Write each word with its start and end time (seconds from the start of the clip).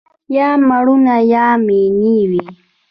یا 0.35 0.49
مېړونه 0.67 1.15
یا 1.33 1.45
ماينې 1.65 2.15
وي 2.29 2.45